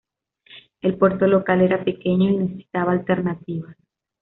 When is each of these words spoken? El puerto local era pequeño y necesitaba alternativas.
El 0.81 0.97
puerto 0.97 1.27
local 1.27 1.61
era 1.61 1.83
pequeño 1.83 2.31
y 2.31 2.37
necesitaba 2.37 2.91
alternativas. 2.93 3.77